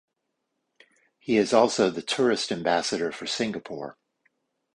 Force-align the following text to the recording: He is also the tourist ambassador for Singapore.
He 1.19 1.37
is 1.37 1.53
also 1.53 1.91
the 1.91 2.01
tourist 2.01 2.51
ambassador 2.51 3.11
for 3.11 3.27
Singapore. 3.27 3.99